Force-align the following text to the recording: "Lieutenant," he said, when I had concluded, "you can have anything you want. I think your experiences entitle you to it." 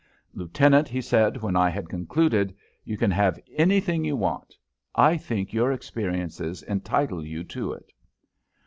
"Lieutenant," 0.33 0.87
he 0.87 0.99
said, 0.99 1.43
when 1.43 1.55
I 1.55 1.69
had 1.69 1.87
concluded, 1.87 2.55
"you 2.83 2.97
can 2.97 3.11
have 3.11 3.37
anything 3.55 4.03
you 4.03 4.15
want. 4.15 4.57
I 4.95 5.15
think 5.15 5.53
your 5.53 5.71
experiences 5.71 6.63
entitle 6.63 7.23
you 7.23 7.43
to 7.43 7.73
it." 7.73 7.91